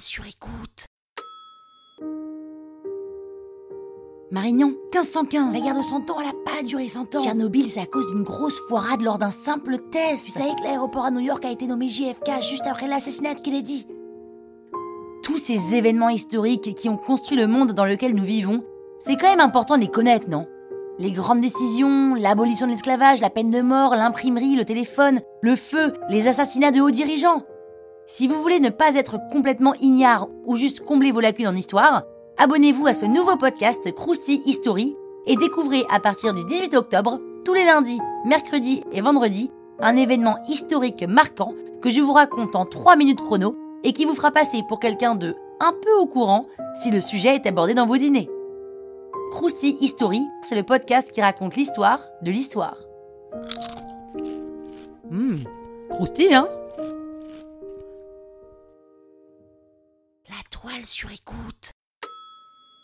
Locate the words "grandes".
21.12-21.40